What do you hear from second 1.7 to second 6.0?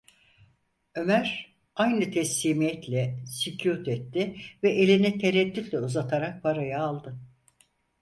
aynı teslimiyet ile sükût etti ve elini tereddütle